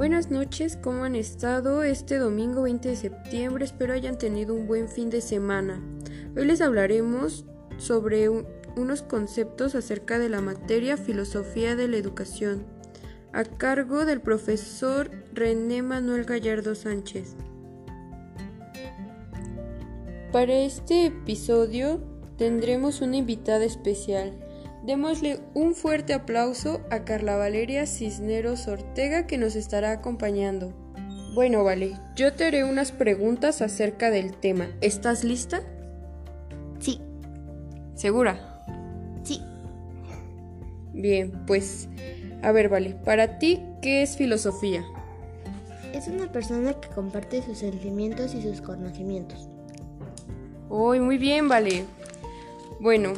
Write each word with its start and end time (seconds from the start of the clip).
Buenas 0.00 0.30
noches, 0.30 0.78
¿cómo 0.82 1.04
han 1.04 1.14
estado 1.14 1.82
este 1.82 2.16
domingo 2.16 2.62
20 2.62 2.88
de 2.88 2.96
septiembre? 2.96 3.66
Espero 3.66 3.92
hayan 3.92 4.16
tenido 4.16 4.54
un 4.54 4.66
buen 4.66 4.88
fin 4.88 5.10
de 5.10 5.20
semana. 5.20 5.78
Hoy 6.34 6.46
les 6.46 6.62
hablaremos 6.62 7.44
sobre 7.76 8.30
unos 8.30 9.02
conceptos 9.02 9.74
acerca 9.74 10.18
de 10.18 10.30
la 10.30 10.40
materia 10.40 10.96
Filosofía 10.96 11.76
de 11.76 11.86
la 11.86 11.98
Educación, 11.98 12.64
a 13.34 13.44
cargo 13.44 14.06
del 14.06 14.22
profesor 14.22 15.10
René 15.34 15.82
Manuel 15.82 16.24
Gallardo 16.24 16.74
Sánchez. 16.74 17.36
Para 20.32 20.54
este 20.60 21.04
episodio 21.08 22.00
tendremos 22.38 23.02
una 23.02 23.18
invitada 23.18 23.66
especial. 23.66 24.32
Démosle 24.84 25.40
un 25.52 25.74
fuerte 25.74 26.14
aplauso 26.14 26.80
a 26.90 27.04
Carla 27.04 27.36
Valeria 27.36 27.86
Cisneros 27.86 28.66
Ortega 28.66 29.26
que 29.26 29.36
nos 29.36 29.54
estará 29.54 29.92
acompañando. 29.92 30.72
Bueno, 31.34 31.62
vale, 31.64 31.96
yo 32.16 32.32
te 32.32 32.46
haré 32.46 32.64
unas 32.64 32.90
preguntas 32.90 33.60
acerca 33.60 34.10
del 34.10 34.34
tema. 34.34 34.68
¿Estás 34.80 35.22
lista? 35.22 35.62
Sí. 36.78 37.00
¿Segura? 37.94 38.64
Sí. 39.22 39.42
Bien, 40.94 41.44
pues, 41.46 41.88
a 42.42 42.50
ver, 42.50 42.70
vale, 42.70 42.96
para 43.04 43.38
ti, 43.38 43.62
¿qué 43.82 44.02
es 44.02 44.16
filosofía? 44.16 44.82
Es 45.92 46.08
una 46.08 46.32
persona 46.32 46.72
que 46.72 46.88
comparte 46.88 47.42
sus 47.42 47.58
sentimientos 47.58 48.34
y 48.34 48.42
sus 48.42 48.62
conocimientos. 48.62 49.48
Uy, 50.70 51.00
muy 51.00 51.18
bien, 51.18 51.48
vale. 51.48 51.84
Bueno, 52.80 53.12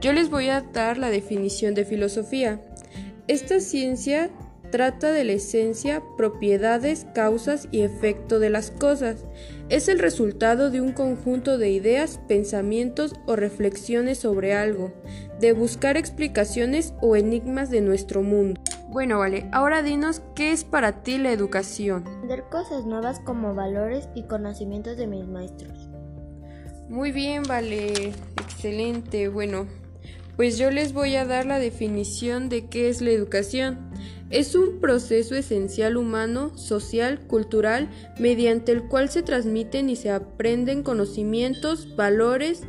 yo 0.00 0.12
les 0.12 0.30
voy 0.30 0.48
a 0.48 0.60
dar 0.60 0.98
la 0.98 1.10
definición 1.10 1.74
de 1.74 1.84
filosofía. 1.84 2.60
Esta 3.26 3.60
ciencia 3.60 4.30
trata 4.70 5.10
de 5.12 5.24
la 5.24 5.32
esencia, 5.32 6.02
propiedades, 6.16 7.06
causas 7.14 7.68
y 7.70 7.80
efecto 7.80 8.38
de 8.38 8.50
las 8.50 8.70
cosas. 8.70 9.24
Es 9.68 9.88
el 9.88 9.98
resultado 9.98 10.70
de 10.70 10.80
un 10.80 10.92
conjunto 10.92 11.58
de 11.58 11.70
ideas, 11.70 12.20
pensamientos 12.28 13.14
o 13.26 13.36
reflexiones 13.36 14.18
sobre 14.18 14.54
algo, 14.54 14.92
de 15.40 15.52
buscar 15.52 15.96
explicaciones 15.96 16.94
o 17.00 17.16
enigmas 17.16 17.70
de 17.70 17.80
nuestro 17.80 18.22
mundo. 18.22 18.60
Bueno, 18.88 19.18
vale, 19.18 19.48
ahora 19.52 19.82
dinos 19.82 20.22
qué 20.34 20.52
es 20.52 20.64
para 20.64 21.02
ti 21.02 21.18
la 21.18 21.32
educación. 21.32 22.06
Aprender 22.06 22.44
cosas 22.50 22.86
nuevas 22.86 23.20
como 23.20 23.54
valores 23.54 24.08
y 24.14 24.22
conocimientos 24.22 24.96
de 24.96 25.06
mis 25.06 25.26
maestros. 25.26 25.88
Muy 26.88 27.12
bien, 27.12 27.42
vale, 27.42 28.14
excelente. 28.38 29.28
Bueno, 29.28 29.66
pues 30.38 30.56
yo 30.56 30.70
les 30.70 30.92
voy 30.92 31.16
a 31.16 31.24
dar 31.24 31.46
la 31.46 31.58
definición 31.58 32.48
de 32.48 32.66
qué 32.66 32.88
es 32.88 33.00
la 33.00 33.10
educación. 33.10 33.90
Es 34.30 34.54
un 34.54 34.78
proceso 34.78 35.34
esencial 35.34 35.96
humano, 35.96 36.56
social, 36.56 37.18
cultural, 37.26 37.90
mediante 38.20 38.70
el 38.70 38.84
cual 38.84 39.08
se 39.08 39.24
transmiten 39.24 39.90
y 39.90 39.96
se 39.96 40.12
aprenden 40.12 40.84
conocimientos, 40.84 41.96
valores, 41.96 42.62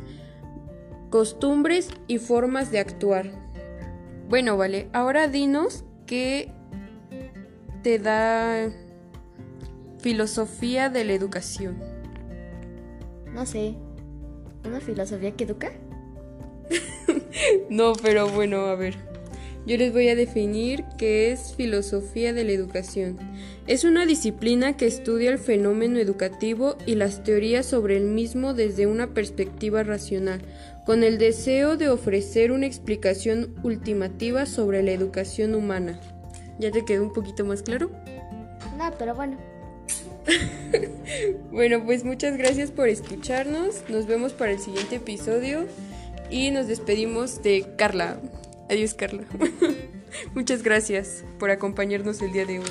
costumbres 1.10 1.90
y 2.08 2.18
formas 2.18 2.72
de 2.72 2.80
actuar. 2.80 3.30
Bueno, 4.28 4.56
vale, 4.56 4.88
ahora 4.92 5.28
dinos 5.28 5.84
qué 6.06 6.52
te 7.84 8.00
da 8.00 8.68
filosofía 10.00 10.90
de 10.90 11.04
la 11.04 11.12
educación. 11.12 11.78
No 13.32 13.46
sé, 13.46 13.76
¿una 14.66 14.80
filosofía 14.80 15.36
que 15.36 15.44
educa? 15.44 15.70
No, 17.70 17.92
pero 17.94 18.28
bueno, 18.28 18.66
a 18.66 18.74
ver. 18.74 18.96
Yo 19.66 19.76
les 19.76 19.92
voy 19.92 20.08
a 20.08 20.16
definir 20.16 20.84
qué 20.98 21.30
es 21.30 21.54
filosofía 21.54 22.32
de 22.32 22.44
la 22.44 22.52
educación. 22.52 23.18
Es 23.66 23.84
una 23.84 24.06
disciplina 24.06 24.76
que 24.76 24.86
estudia 24.86 25.30
el 25.30 25.38
fenómeno 25.38 25.98
educativo 25.98 26.76
y 26.86 26.96
las 26.96 27.22
teorías 27.22 27.66
sobre 27.66 27.96
el 27.96 28.04
mismo 28.04 28.54
desde 28.54 28.86
una 28.86 29.14
perspectiva 29.14 29.82
racional, 29.82 30.40
con 30.84 31.04
el 31.04 31.18
deseo 31.18 31.76
de 31.76 31.88
ofrecer 31.88 32.52
una 32.52 32.66
explicación 32.66 33.54
ultimativa 33.62 34.46
sobre 34.46 34.82
la 34.82 34.90
educación 34.92 35.54
humana. 35.54 36.00
¿Ya 36.58 36.70
te 36.70 36.84
quedó 36.84 37.04
un 37.04 37.12
poquito 37.12 37.44
más 37.44 37.62
claro? 37.62 37.90
No, 38.76 38.90
pero 38.98 39.14
bueno. 39.14 39.38
bueno, 41.52 41.84
pues 41.84 42.02
muchas 42.02 42.36
gracias 42.36 42.70
por 42.70 42.88
escucharnos. 42.88 43.84
Nos 43.88 44.06
vemos 44.06 44.32
para 44.32 44.52
el 44.52 44.58
siguiente 44.58 44.96
episodio. 44.96 45.66
Y 46.30 46.50
nos 46.50 46.68
despedimos 46.68 47.42
de 47.42 47.66
Carla. 47.76 48.20
Adiós 48.68 48.94
Carla. 48.94 49.24
Muchas 50.34 50.62
gracias 50.62 51.24
por 51.38 51.50
acompañarnos 51.50 52.22
el 52.22 52.32
día 52.32 52.46
de 52.46 52.60
hoy. 52.60 52.66